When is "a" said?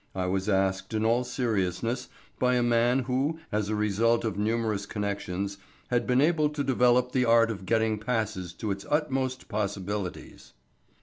2.55-2.63, 3.69-3.75